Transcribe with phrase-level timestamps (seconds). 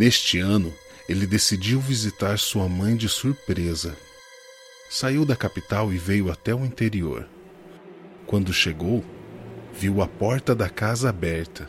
[0.00, 0.72] Neste ano,
[1.06, 3.94] ele decidiu visitar sua mãe de surpresa.
[4.88, 7.28] Saiu da capital e veio até o interior.
[8.26, 9.04] Quando chegou,
[9.74, 11.68] viu a porta da casa aberta.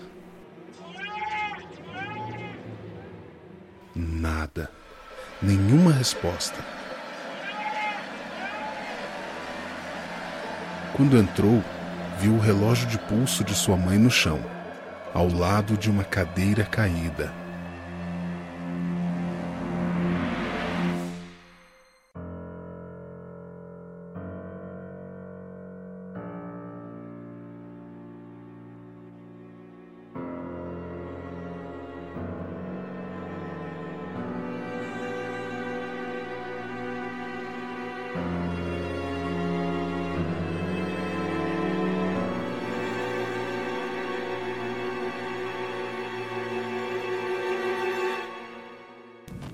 [3.94, 4.71] Nada.
[5.41, 6.63] Nenhuma resposta.
[10.95, 11.61] Quando entrou,
[12.18, 14.40] viu o relógio de pulso de sua mãe no chão,
[15.13, 17.41] ao lado de uma cadeira caída.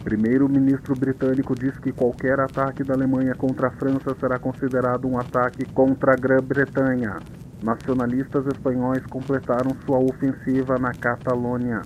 [0.08, 5.66] Primeiro-ministro britânico diz que qualquer ataque da Alemanha contra a França será considerado um ataque
[5.74, 7.20] contra a Grã-Bretanha.
[7.62, 11.82] Nacionalistas espanhóis completaram sua ofensiva na Catalônia.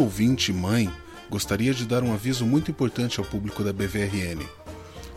[0.00, 0.90] Ouvinte mãe
[1.28, 4.48] gostaria de dar um aviso muito importante ao público da BVRN.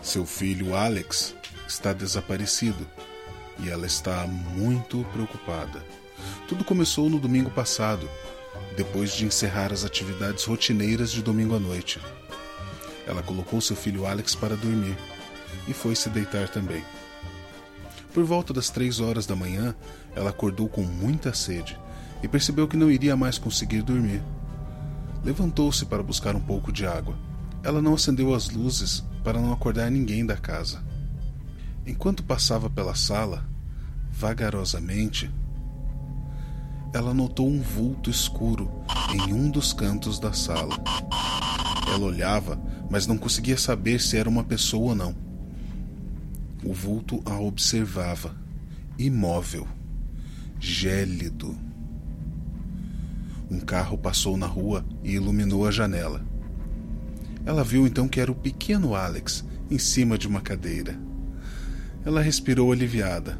[0.01, 1.33] Seu filho Alex
[1.65, 2.85] está desaparecido
[3.59, 5.81] e ela está muito preocupada.
[6.49, 8.09] Tudo começou no domingo passado,
[8.75, 12.01] depois de encerrar as atividades rotineiras de domingo à noite.
[13.07, 14.97] Ela colocou seu filho Alex para dormir
[15.65, 16.83] e foi se deitar também.
[18.13, 19.73] Por volta das três horas da manhã,
[20.13, 21.79] ela acordou com muita sede
[22.21, 24.21] e percebeu que não iria mais conseguir dormir.
[25.23, 27.17] Levantou-se para buscar um pouco de água.
[27.63, 30.83] Ela não acendeu as luzes para não acordar ninguém da casa.
[31.85, 33.45] Enquanto passava pela sala,
[34.11, 35.31] vagarosamente,
[36.93, 38.69] ela notou um vulto escuro
[39.13, 40.75] em um dos cantos da sala.
[41.87, 45.15] Ela olhava, mas não conseguia saber se era uma pessoa ou não.
[46.63, 48.35] O vulto a observava,
[48.97, 49.67] imóvel,
[50.59, 51.57] gélido.
[53.49, 56.25] Um carro passou na rua e iluminou a janela.
[57.45, 60.97] Ela viu então que era o pequeno Alex em cima de uma cadeira.
[62.05, 63.37] Ela respirou aliviada.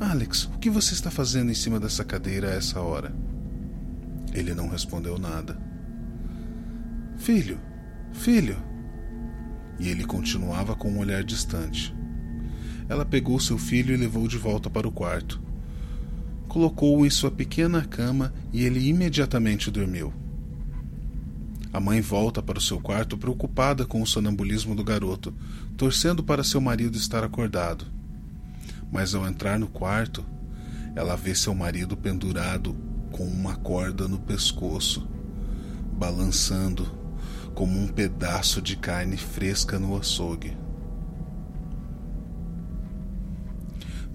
[0.00, 3.14] Alex, o que você está fazendo em cima dessa cadeira a essa hora?
[4.32, 5.58] Ele não respondeu nada.
[7.16, 7.58] Filho,
[8.12, 8.56] filho.
[9.78, 11.94] E ele continuava com um olhar distante.
[12.88, 15.45] Ela pegou seu filho e levou de volta para o quarto
[16.56, 20.10] colocou-o em sua pequena cama e ele imediatamente dormiu.
[21.70, 25.34] A mãe volta para o seu quarto preocupada com o sonambulismo do garoto,
[25.76, 27.84] torcendo para seu marido estar acordado.
[28.90, 30.24] Mas ao entrar no quarto,
[30.94, 32.74] ela vê seu marido pendurado
[33.12, 35.06] com uma corda no pescoço,
[35.92, 36.90] balançando
[37.54, 40.56] como um pedaço de carne fresca no açougue.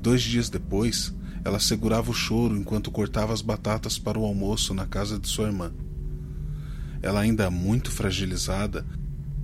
[0.02, 1.14] Dois dias depois,
[1.44, 5.48] ela segurava o choro enquanto cortava as batatas para o almoço na casa de sua
[5.48, 5.72] irmã.
[7.02, 8.86] Ela, ainda muito fragilizada,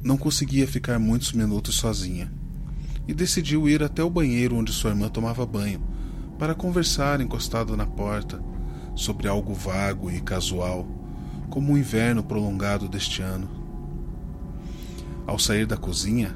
[0.04, 2.32] não conseguia ficar muitos minutos sozinha
[3.08, 5.82] e decidiu ir até o banheiro onde sua irmã tomava banho
[6.38, 8.40] para conversar encostado na porta
[8.96, 10.88] sobre algo vago e casual,
[11.50, 13.50] como o inverno prolongado deste ano.
[15.26, 16.36] Ao sair da cozinha,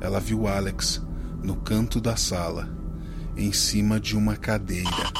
[0.00, 1.02] ela viu Alex
[1.42, 2.83] no canto da sala
[3.36, 5.12] em cima de uma cadeira,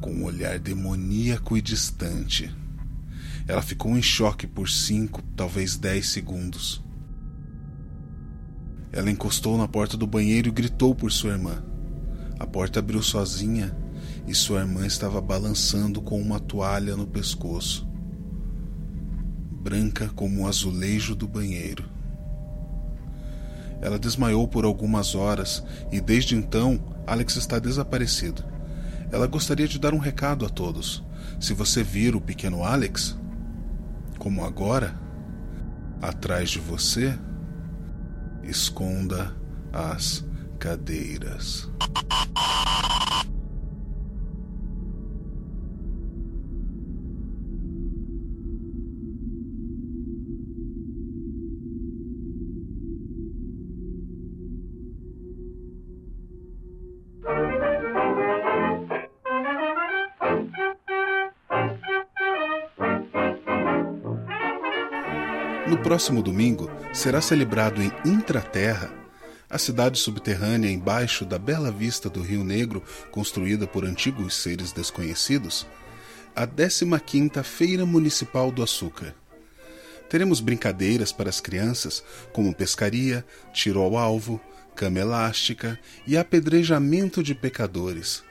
[0.00, 2.54] com um olhar demoníaco e distante.
[3.46, 6.82] Ela ficou em choque por cinco, talvez dez segundos.
[8.92, 11.64] Ela encostou na porta do banheiro e gritou por sua irmã.
[12.38, 13.74] A porta abriu sozinha
[14.26, 17.88] e sua irmã estava balançando com uma toalha no pescoço,
[19.50, 21.84] branca como o azulejo do banheiro.
[23.80, 28.44] Ela desmaiou por algumas horas e desde então Alex está desaparecido.
[29.10, 31.04] Ela gostaria de dar um recado a todos.
[31.40, 33.18] Se você vir o pequeno Alex,
[34.18, 34.98] como agora,
[36.00, 37.18] atrás de você,
[38.42, 39.34] esconda
[39.72, 40.24] as
[40.58, 41.68] cadeiras.
[65.72, 68.92] No próximo domingo será celebrado em Intraterra,
[69.48, 75.66] a cidade subterrânea embaixo da bela vista do Rio Negro, construída por antigos seres desconhecidos,
[76.36, 79.14] a 15ª Feira Municipal do Açúcar.
[80.10, 82.04] Teremos brincadeiras para as crianças,
[82.34, 84.38] como pescaria, tiro ao alvo,
[84.76, 88.22] cama elástica e apedrejamento de pecadores.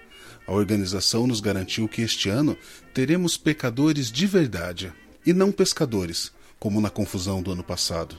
[0.46, 2.56] A organização nos garantiu que este ano
[2.94, 4.94] teremos pecadores de verdade
[5.26, 6.32] e não pescadores,
[6.62, 8.16] como na confusão do ano passado.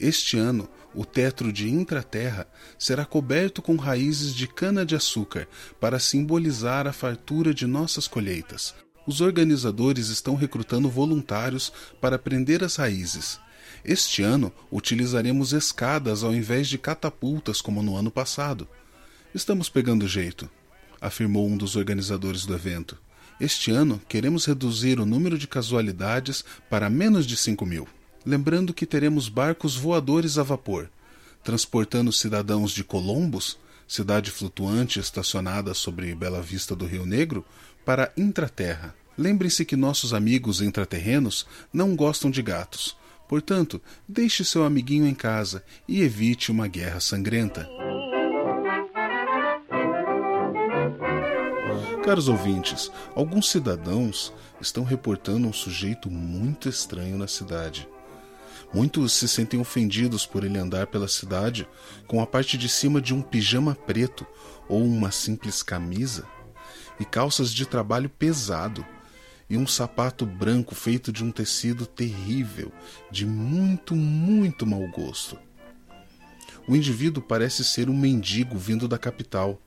[0.00, 5.46] Este ano, o tetro de Intraterra será coberto com raízes de cana-de-açúcar
[5.78, 8.74] para simbolizar a fartura de nossas colheitas.
[9.06, 11.70] Os organizadores estão recrutando voluntários
[12.00, 13.38] para prender as raízes.
[13.84, 18.66] Este ano utilizaremos escadas ao invés de catapultas como no ano passado.
[19.34, 20.48] Estamos pegando jeito,
[20.98, 22.96] afirmou um dos organizadores do evento.
[23.38, 27.86] Este ano queremos reduzir o número de casualidades para menos de 5 mil.
[28.24, 30.90] Lembrando que teremos barcos voadores a vapor,
[31.44, 37.44] transportando cidadãos de Colombos, cidade flutuante estacionada sobre Bela Vista do Rio Negro,
[37.84, 38.94] para Intraterra.
[39.18, 42.96] Lembre-se que nossos amigos intraterrenos não gostam de gatos.
[43.28, 47.68] Portanto, deixe seu amiguinho em casa e evite uma guerra sangrenta.
[52.06, 57.88] Caros ouvintes, alguns cidadãos estão reportando um sujeito muito estranho na cidade.
[58.72, 61.68] Muitos se sentem ofendidos por ele andar pela cidade
[62.06, 64.24] com a parte de cima de um pijama preto
[64.68, 66.24] ou uma simples camisa
[67.00, 68.86] e calças de trabalho pesado
[69.50, 72.70] e um sapato branco feito de um tecido terrível,
[73.10, 75.36] de muito, muito mau gosto.
[76.68, 79.60] O indivíduo parece ser um mendigo vindo da capital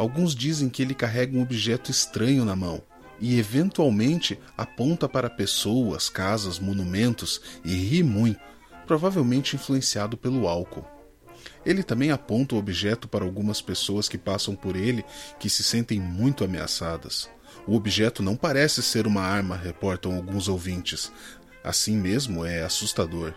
[0.00, 2.80] Alguns dizem que ele carrega um objeto estranho na mão
[3.20, 8.40] e, eventualmente, aponta para pessoas, casas, monumentos e ri muito,
[8.86, 10.86] provavelmente influenciado pelo álcool.
[11.66, 15.04] Ele também aponta o objeto para algumas pessoas que passam por ele
[15.38, 17.28] que se sentem muito ameaçadas.
[17.66, 21.12] O objeto não parece ser uma arma, reportam alguns ouvintes.
[21.62, 23.34] Assim mesmo é assustador.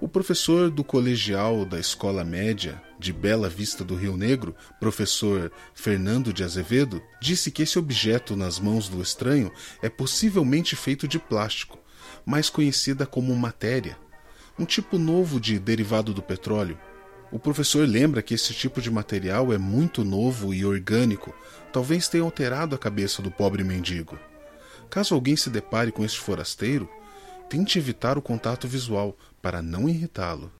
[0.00, 6.32] O professor do colegial da Escola Média de Bela Vista do Rio Negro, professor Fernando
[6.32, 9.52] de Azevedo, disse que esse objeto nas mãos do estranho
[9.82, 11.78] é possivelmente feito de plástico,
[12.24, 13.98] mais conhecida como matéria,
[14.58, 16.78] um tipo novo de derivado do petróleo.
[17.30, 21.34] O professor lembra que esse tipo de material é muito novo e orgânico,
[21.74, 24.18] talvez tenha alterado a cabeça do pobre mendigo.
[24.88, 26.88] Caso alguém se depare com este forasteiro,
[27.50, 30.52] tente evitar o contato visual para não irritá-lo.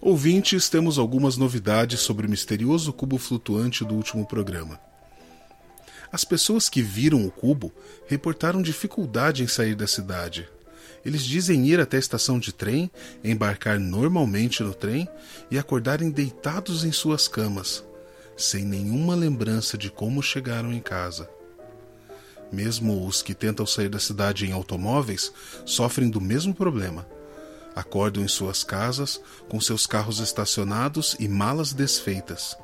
[0.00, 4.80] Ouvintes, temos algumas novidades sobre o misterioso cubo flutuante do último programa.
[6.12, 7.72] As pessoas que viram o cubo
[8.06, 10.48] reportaram dificuldade em sair da cidade.
[11.04, 12.90] Eles dizem ir até a estação de trem,
[13.24, 15.08] embarcar normalmente no trem
[15.50, 17.82] e acordarem deitados em suas camas,
[18.36, 21.28] sem nenhuma lembrança de como chegaram em casa.
[22.52, 25.32] Mesmo os que tentam sair da cidade em automóveis
[25.64, 27.06] sofrem do mesmo problema.
[27.74, 32.58] Acordam em suas casas, com seus carros estacionados e malas desfeitas.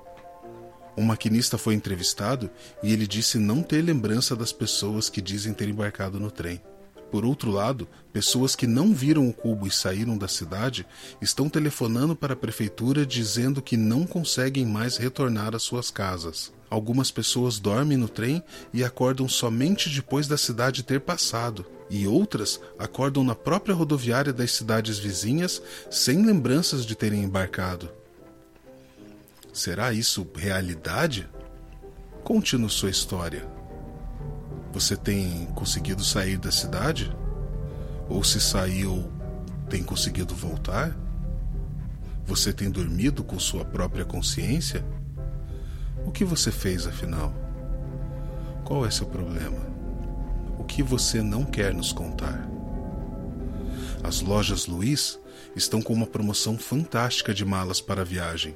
[0.96, 2.50] Um maquinista foi entrevistado
[2.82, 6.61] e ele disse não ter lembrança das pessoas que dizem ter embarcado no trem.
[7.10, 10.86] Por outro lado, pessoas que não viram o cubo e saíram da cidade
[11.20, 16.52] estão telefonando para a prefeitura dizendo que não conseguem mais retornar às suas casas.
[16.68, 22.60] Algumas pessoas dormem no trem e acordam somente depois da cidade ter passado, e outras
[22.76, 27.88] acordam na própria rodoviária das cidades vizinhas sem lembranças de terem embarcado.
[29.52, 31.28] Será isso realidade?
[32.25, 33.55] Conte-nos sua história.
[34.76, 37.11] Você tem conseguido sair da cidade?
[38.11, 39.11] Ou se saiu,
[39.71, 40.95] tem conseguido voltar?
[42.26, 44.85] Você tem dormido com sua própria consciência?
[46.04, 47.33] O que você fez afinal?
[48.66, 49.66] Qual é seu problema?
[50.59, 52.47] O que você não quer nos contar?
[54.04, 55.18] As lojas Luiz
[55.56, 58.54] estão com uma promoção fantástica de malas para viagem.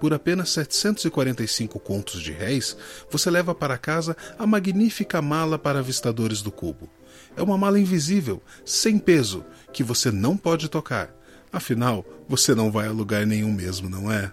[0.00, 2.76] Por apenas 745 contos de réis,
[3.10, 6.88] você leva para casa a magnífica mala para avistadores do cubo.
[7.36, 11.14] É uma mala invisível, sem peso, que você não pode tocar.
[11.52, 14.32] Afinal, você não vai a lugar nenhum mesmo, não é?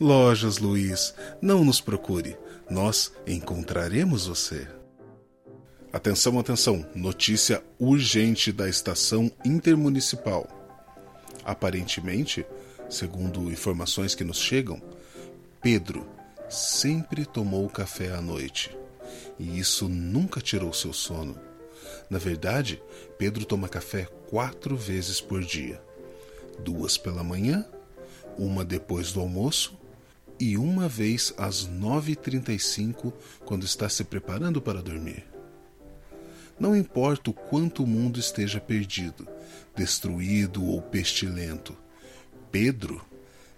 [0.00, 2.36] Lojas Luiz, não nos procure.
[2.68, 4.66] Nós encontraremos você.
[5.92, 6.84] Atenção, atenção!
[6.92, 10.48] Notícia urgente da estação intermunicipal.
[11.44, 12.44] Aparentemente,
[12.94, 14.80] segundo informações que nos chegam,
[15.60, 16.06] Pedro,
[16.48, 18.74] sempre tomou café à noite,
[19.38, 21.36] e isso nunca tirou seu sono.
[22.08, 22.80] Na verdade,
[23.18, 25.82] Pedro toma café quatro vezes por dia:
[26.60, 27.66] duas pela manhã,
[28.38, 29.76] uma depois do almoço
[30.38, 33.12] e uma vez às 9h35,
[33.44, 35.24] quando está se preparando para dormir.
[36.58, 39.26] Não importa o quanto o mundo esteja perdido,
[39.74, 41.76] destruído ou pestilento,
[42.54, 43.04] Pedro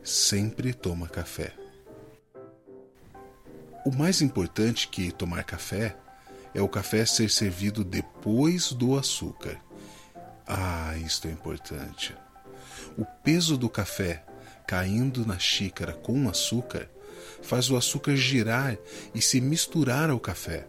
[0.03, 1.53] sempre toma café.
[3.85, 5.95] O mais importante que tomar café
[6.55, 9.61] é o café ser servido depois do açúcar.
[10.47, 12.17] Ah, isto é importante.
[12.97, 14.25] O peso do café
[14.67, 16.89] caindo na xícara com açúcar
[17.43, 18.79] faz o açúcar girar
[19.15, 20.67] e se misturar ao café.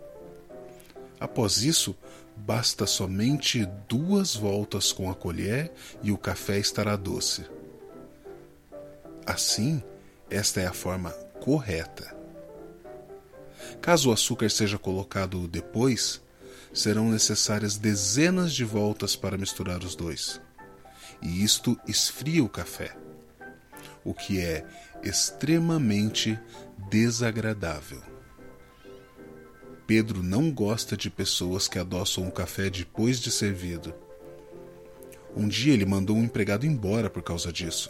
[1.17, 1.95] Após isso,
[2.35, 5.71] basta somente duas voltas com a colher
[6.03, 7.55] e o café estará doce.
[9.27, 9.83] Assim,
[10.29, 12.15] esta é a forma correta.
[13.81, 16.21] Caso o açúcar seja colocado depois,
[16.73, 20.39] serão necessárias dezenas de voltas para misturar os dois.
[21.21, 22.95] E isto esfria o café,
[24.01, 24.65] o que é
[25.03, 26.39] extremamente
[26.89, 28.01] desagradável.
[29.85, 33.93] Pedro não gosta de pessoas que adoçam o café depois de servido.
[35.35, 37.89] Um dia ele mandou um empregado embora por causa disso.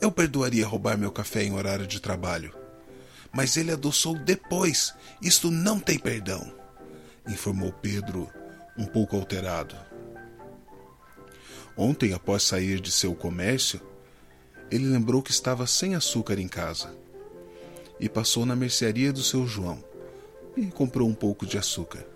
[0.00, 2.54] Eu perdoaria roubar meu café em horário de trabalho,
[3.32, 4.94] mas ele adoçou depois.
[5.20, 6.52] Isto não tem perdão,
[7.26, 8.30] informou Pedro,
[8.76, 9.76] um pouco alterado.
[11.76, 13.80] Ontem, após sair de seu comércio,
[14.70, 16.94] ele lembrou que estava sem açúcar em casa
[18.00, 19.82] e passou na mercearia do seu João
[20.56, 22.06] e comprou um pouco de açúcar.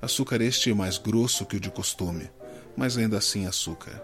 [0.00, 2.30] Açúcar este é mais grosso que o de costume,
[2.76, 4.02] mas ainda assim açúcar.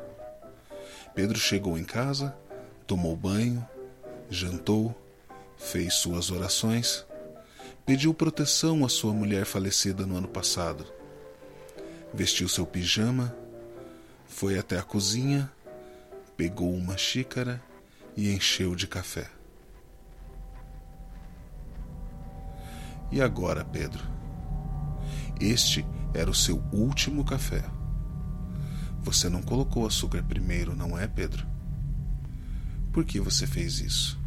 [1.15, 2.35] Pedro chegou em casa,
[2.91, 3.65] tomou banho,
[4.29, 4.93] jantou,
[5.57, 7.07] fez suas orações,
[7.87, 10.85] pediu proteção à sua mulher falecida no ano passado.
[12.13, 13.33] Vestiu seu pijama,
[14.27, 15.49] foi até a cozinha,
[16.37, 17.63] pegou uma xícara
[18.17, 19.31] e encheu de café.
[23.13, 24.03] E agora, Pedro?
[25.41, 27.63] Este era o seu último café.
[29.01, 31.50] Você não colocou açúcar primeiro, não é, Pedro?
[32.93, 34.19] Por que você fez isso?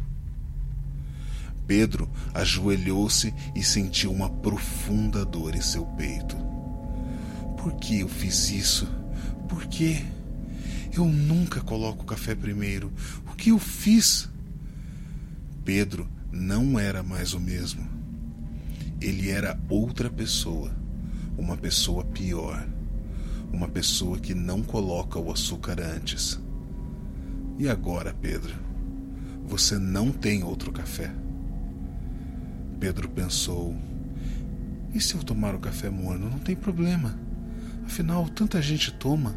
[1.66, 6.36] Pedro ajoelhou-se e sentiu uma profunda dor em seu peito.
[7.56, 8.86] Por que eu fiz isso?
[9.48, 10.04] Por quê?
[10.92, 12.92] Eu nunca coloco o café primeiro.
[13.26, 14.28] O que eu fiz?
[15.64, 17.86] Pedro não era mais o mesmo.
[19.00, 20.70] Ele era outra pessoa,
[21.36, 22.66] uma pessoa pior,
[23.52, 26.38] uma pessoa que não coloca o açúcar antes.
[27.58, 28.54] E agora, Pedro?
[29.46, 31.12] Você não tem outro café.
[32.80, 33.74] Pedro pensou:
[34.92, 36.30] e se eu tomar o café morno?
[36.30, 37.18] Não tem problema.
[37.84, 39.34] Afinal, tanta gente toma.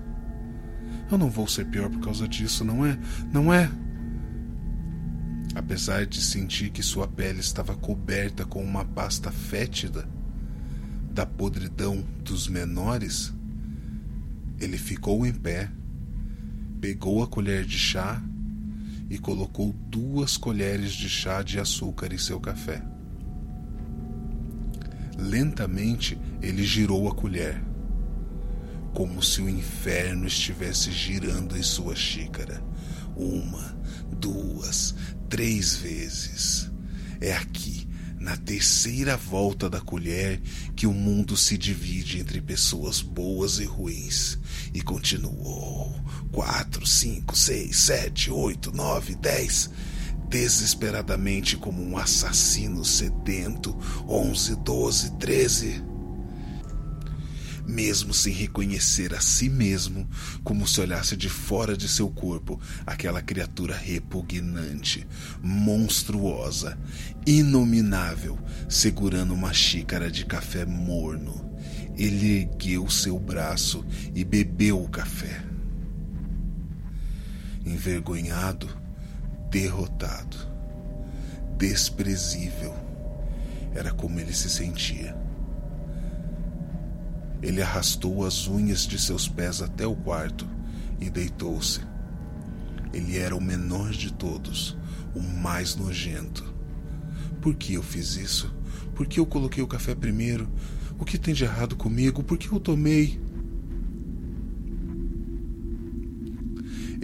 [1.12, 2.98] Eu não vou ser pior por causa disso, não é?
[3.32, 3.70] Não é?
[5.58, 10.08] apesar de sentir que sua pele estava coberta com uma pasta fétida
[11.12, 13.34] da podridão dos menores,
[14.60, 15.72] ele ficou em pé,
[16.80, 18.22] pegou a colher de chá
[19.10, 22.84] e colocou duas colheres de chá de açúcar em seu café.
[25.18, 27.64] Lentamente ele girou a colher,
[28.94, 32.64] como se o inferno estivesse girando em sua xícara.
[33.16, 33.76] Uma,
[34.20, 34.94] duas,
[35.28, 36.70] três vezes.
[37.20, 37.88] É aqui,
[38.20, 40.40] na terceira volta da colher,
[40.76, 44.38] que o mundo se divide entre pessoas boas e ruins.
[44.74, 45.96] E continuou.
[46.32, 49.70] Quatro, cinco, seis, sete, oito, nove, dez.
[50.30, 53.78] Desesperadamente como um assassino sedento.
[54.08, 55.84] Onze, doze, treze
[57.68, 60.08] mesmo sem reconhecer a si mesmo,
[60.44, 65.06] como se olhasse de fora de seu corpo aquela criatura repugnante,
[65.44, 66.80] monstruosa,
[67.26, 71.46] inominável, segurando uma xícara de café morno.
[71.98, 75.47] Ele ergueu seu braço e bebeu o café.
[77.68, 78.70] Envergonhado,
[79.50, 80.38] derrotado,
[81.58, 82.74] desprezível,
[83.76, 85.14] era como ele se sentia.
[87.42, 90.48] Ele arrastou as unhas de seus pés até o quarto
[90.98, 91.82] e deitou-se.
[92.94, 94.78] Ele era o menor de todos,
[95.14, 96.56] o mais nojento.
[97.42, 98.56] Por que eu fiz isso?
[98.96, 100.48] Por que eu coloquei o café primeiro?
[100.98, 102.24] O que tem de errado comigo?
[102.24, 103.20] Por que eu tomei?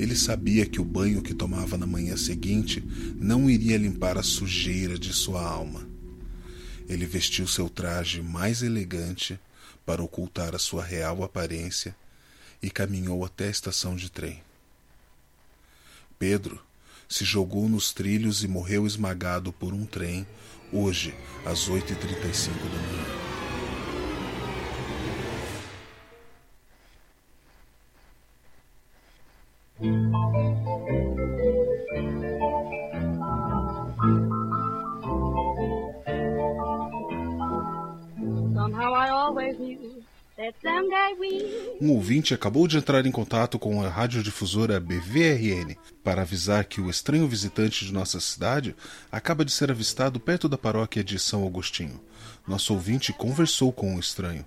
[0.03, 2.83] Ele sabia que o banho que tomava na manhã seguinte
[3.15, 5.87] não iria limpar a sujeira de sua alma.
[6.89, 9.39] Ele vestiu seu traje mais elegante
[9.85, 11.95] para ocultar a sua real aparência
[12.61, 14.43] e caminhou até a estação de trem.
[16.19, 16.61] Pedro
[17.07, 20.27] se jogou nos trilhos e morreu esmagado por um trem
[20.73, 23.22] hoje às 8h35 da manhã.
[41.81, 46.89] Um ouvinte acabou de entrar em contato com a radiodifusora BVRN para avisar que o
[46.89, 48.73] estranho visitante de nossa cidade
[49.11, 51.99] acaba de ser avistado perto da paróquia de São Agostinho.
[52.47, 54.45] Nosso ouvinte conversou com o estranho.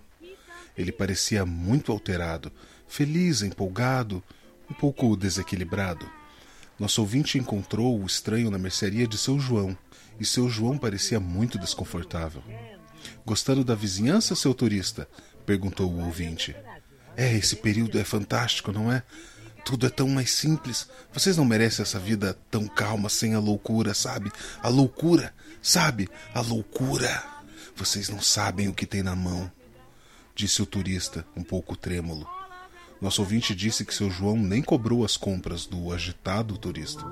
[0.78, 2.50] Ele parecia muito alterado,
[2.88, 4.22] feliz, empolgado,
[4.70, 6.08] um pouco desequilibrado.
[6.78, 9.76] Nosso ouvinte encontrou o estranho na mercearia de seu João,
[10.20, 12.42] e seu João parecia muito desconfortável.
[13.24, 15.08] Gostando da vizinhança, seu turista?
[15.44, 16.56] perguntou o ouvinte.
[17.16, 19.02] É, esse período é fantástico, não é?
[19.64, 20.88] Tudo é tão mais simples.
[21.12, 24.30] Vocês não merecem essa vida tão calma sem a loucura, sabe?
[24.62, 25.32] A loucura,
[25.62, 26.08] sabe?
[26.34, 27.24] A loucura.
[27.74, 29.50] Vocês não sabem o que tem na mão,
[30.34, 32.35] disse o turista, um pouco trêmulo.
[33.00, 37.04] Nosso ouvinte disse que seu João nem cobrou as compras do agitado turista.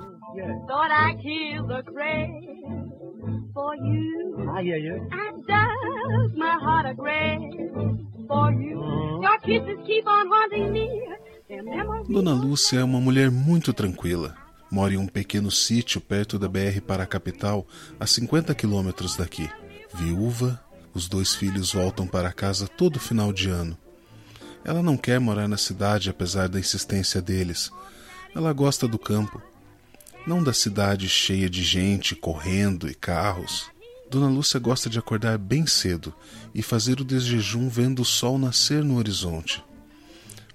[12.09, 14.35] Dona Lúcia é uma mulher muito tranquila.
[14.71, 17.65] Mora em um pequeno sítio perto da BR para a capital,
[17.99, 19.49] a 50 quilômetros daqui.
[19.93, 20.59] Viúva,
[20.93, 23.77] os dois filhos voltam para casa todo final de ano.
[24.65, 27.71] Ela não quer morar na cidade apesar da insistência deles.
[28.35, 29.39] Ela gosta do campo.
[30.25, 33.69] Não da cidade cheia de gente correndo e carros.
[34.09, 36.11] Dona Lúcia gosta de acordar bem cedo
[36.53, 39.63] e fazer o desjejum vendo o sol nascer no horizonte.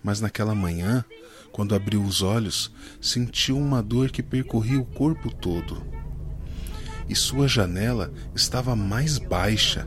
[0.02, 1.04] Mas naquela manhã,
[1.52, 5.87] quando abriu os olhos, sentiu uma dor que percorria o corpo todo.
[7.08, 9.87] E sua janela estava mais baixa.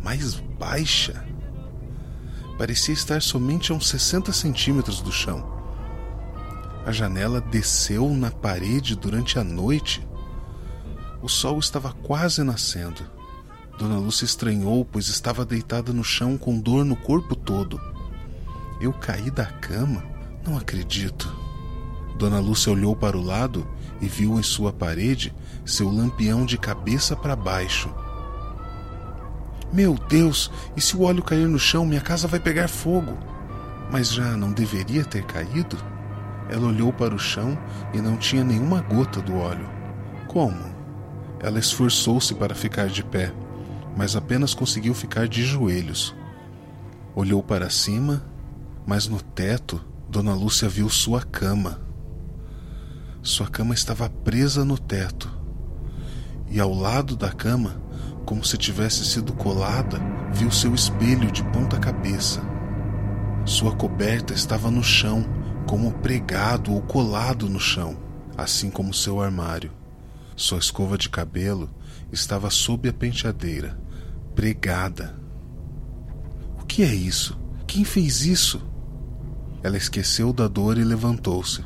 [0.00, 1.25] Mais baixa
[2.56, 5.56] parecia estar somente a uns 60 centímetros do chão.
[6.84, 10.06] A janela desceu na parede durante a noite.
[11.20, 13.02] O sol estava quase nascendo.
[13.78, 17.80] Dona Lúcia estranhou, pois estava deitada no chão com dor no corpo todo.
[18.80, 20.04] Eu caí da cama?
[20.46, 21.34] Não acredito.
[22.16, 23.66] Dona Lúcia olhou para o lado
[24.00, 27.92] e viu em sua parede seu lampião de cabeça para baixo.
[29.72, 33.18] Meu Deus, e se o óleo cair no chão, minha casa vai pegar fogo.
[33.90, 35.76] Mas já não deveria ter caído?
[36.48, 37.58] Ela olhou para o chão
[37.92, 39.68] e não tinha nenhuma gota do óleo.
[40.28, 40.74] Como?
[41.40, 43.32] Ela esforçou-se para ficar de pé,
[43.96, 46.14] mas apenas conseguiu ficar de joelhos.
[47.14, 48.24] Olhou para cima,
[48.86, 51.80] mas no teto, Dona Lúcia viu sua cama.
[53.22, 55.28] Sua cama estava presa no teto,
[56.48, 57.80] e ao lado da cama
[58.26, 60.00] como se tivesse sido colada,
[60.32, 62.42] viu seu espelho de ponta cabeça.
[63.44, 65.24] Sua coberta estava no chão,
[65.64, 67.96] como pregado ou colado no chão,
[68.36, 69.70] assim como seu armário.
[70.34, 71.70] Sua escova de cabelo
[72.12, 73.78] estava sob a penteadeira,
[74.34, 75.16] pregada.
[76.60, 77.38] O que é isso?
[77.66, 78.60] Quem fez isso?
[79.62, 81.64] Ela esqueceu da dor e levantou-se.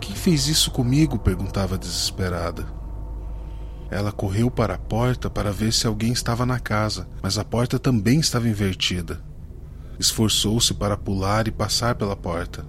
[0.00, 1.18] Quem fez isso comigo?
[1.18, 2.77] perguntava desesperada.
[3.90, 7.78] Ela correu para a porta para ver se alguém estava na casa, mas a porta
[7.78, 9.22] também estava invertida.
[9.98, 12.66] Esforçou-se para pular e passar pela porta,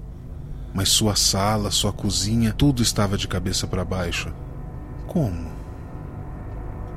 [0.73, 4.34] mas sua sala, sua cozinha, tudo estava de cabeça para baixo.
[5.08, 5.51] Como?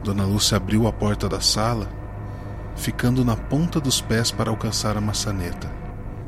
[0.04, 1.88] Dona Lúcia abriu a porta da sala,
[2.76, 5.70] ficando na ponta dos pés para alcançar a maçaneta,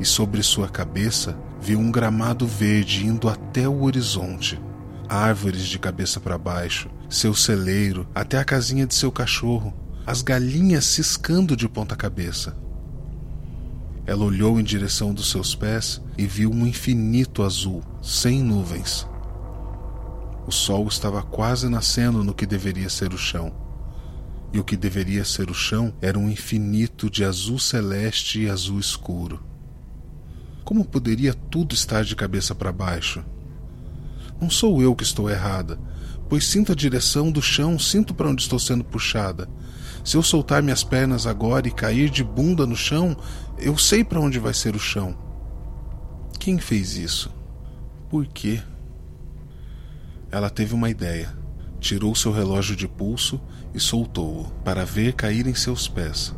[0.01, 4.61] e sobre sua cabeça viu um gramado verde indo até o horizonte
[5.09, 9.75] árvores de cabeça para baixo, seu celeiro, até a casinha de seu cachorro,
[10.07, 12.57] as galinhas ciscando de ponta cabeça.
[14.07, 19.09] Ela olhou em direção dos seus pés e viu um infinito azul, sem nuvens.
[20.47, 23.53] O sol estava quase nascendo no que deveria ser o chão.
[24.53, 28.79] E o que deveria ser o chão era um infinito de azul celeste e azul
[28.79, 29.43] escuro.
[30.65, 33.25] Como poderia tudo estar de cabeça para baixo?
[34.45, 35.79] Não sou eu que estou errada,
[36.29, 39.49] pois sinto a direção do chão, sinto para onde estou sendo puxada.
[40.05, 43.17] Se eu soltar minhas pernas agora e cair de bunda no chão,
[43.57, 45.17] eu sei para onde vai ser o chão.
[46.39, 47.33] Quem fez isso?
[48.11, 48.63] por quê.
[50.31, 51.35] Ela teve uma ideia.
[51.81, 53.41] Tirou seu relógio de pulso
[53.73, 56.35] e soltou-o para ver cair em seus pés.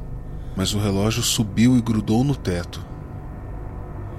[0.57, 2.87] Mas o relógio subiu e grudou no teto.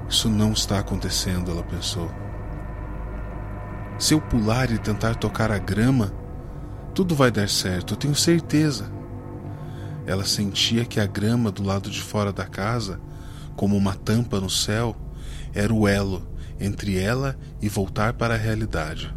[0.10, 2.27] Isso não está acontecendo, ela pensou.
[4.00, 6.14] Se eu pular e tentar tocar a grama,
[6.94, 8.92] tudo vai dar certo, eu tenho certeza.
[10.06, 13.00] Ela sentia que a grama do lado de fora da casa,
[13.56, 14.96] como uma tampa no céu,
[15.52, 16.28] era o elo
[16.60, 19.14] entre ela e voltar para a realidade.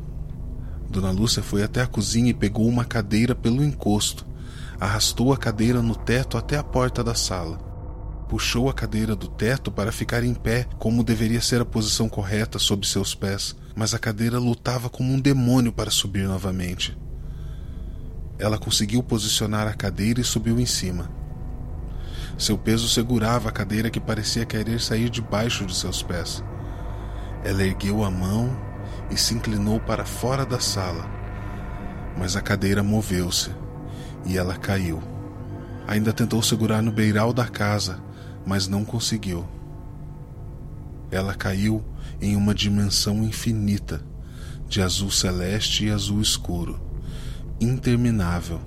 [0.89, 4.27] Dona Lúcia foi até a cozinha e pegou uma cadeira pelo encosto,
[4.81, 7.70] arrastou a cadeira no teto até a porta da sala.
[8.31, 12.61] Puxou a cadeira do teto para ficar em pé, como deveria ser a posição correta
[12.61, 16.97] sob seus pés, mas a cadeira lutava como um demônio para subir novamente.
[18.39, 21.11] Ela conseguiu posicionar a cadeira e subiu em cima.
[22.39, 26.41] Seu peso segurava a cadeira que parecia querer sair debaixo de seus pés.
[27.43, 28.57] Ela ergueu a mão
[29.11, 31.05] e se inclinou para fora da sala,
[32.17, 33.51] mas a cadeira moveu-se
[34.25, 35.03] e ela caiu.
[35.89, 38.09] Ainda tentou segurar no beiral da casa,
[38.47, 39.47] mas não conseguiu.
[41.11, 41.85] Ela caiu
[42.21, 44.03] em uma dimensão infinita,
[44.69, 46.81] de azul celeste e azul escuro
[47.61, 48.59] interminável,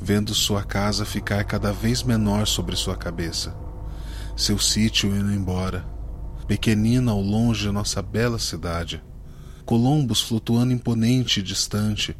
[0.00, 3.54] vendo sua casa ficar cada vez menor sobre sua cabeça,
[4.36, 5.86] seu sítio indo embora,
[6.48, 9.00] pequenina ao longe nossa bela cidade,
[9.64, 12.16] Colombos flutuando imponente e distante.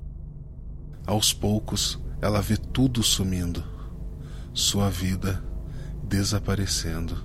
[1.05, 3.65] Aos poucos, ela vê tudo sumindo,
[4.55, 5.43] sua vida
[6.13, 7.17] desaparecendo.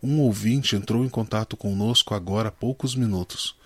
[0.00, 3.56] Um ouvinte entrou em contato conosco agora há poucos minutos.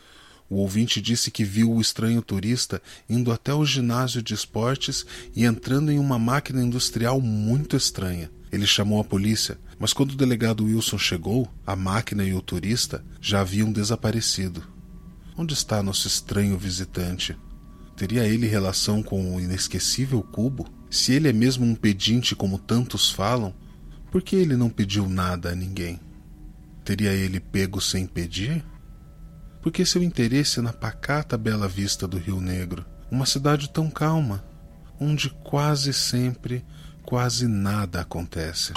[0.51, 5.45] O ouvinte disse que viu o estranho turista indo até o ginásio de esportes e
[5.45, 8.29] entrando em uma máquina industrial muito estranha.
[8.51, 13.05] Ele chamou a polícia, mas quando o delegado Wilson chegou, a máquina e o turista
[13.21, 14.65] já haviam desaparecido.
[15.37, 17.37] Onde está nosso estranho visitante?
[17.97, 20.67] Teria ele relação com o inesquecível cubo?
[20.91, 23.55] Se ele é mesmo um pedinte como tantos falam,
[24.11, 26.01] por que ele não pediu nada a ninguém?
[26.85, 28.65] Teria ele pego sem pedir?
[29.63, 34.43] Porque seu interesse na pacata bela vista do Rio Negro, uma cidade tão calma,
[34.99, 36.65] onde quase sempre,
[37.03, 38.73] quase nada acontece.